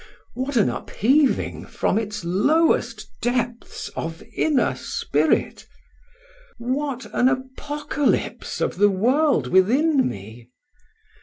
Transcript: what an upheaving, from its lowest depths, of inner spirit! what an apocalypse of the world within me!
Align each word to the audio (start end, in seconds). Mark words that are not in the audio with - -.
what 0.33 0.57
an 0.57 0.67
upheaving, 0.67 1.63
from 1.63 1.99
its 1.99 2.25
lowest 2.25 3.07
depths, 3.21 3.87
of 3.89 4.23
inner 4.35 4.73
spirit! 4.73 5.67
what 6.57 7.05
an 7.13 7.29
apocalypse 7.29 8.61
of 8.61 8.77
the 8.77 8.89
world 8.89 9.45
within 9.45 10.09
me! 10.09 10.49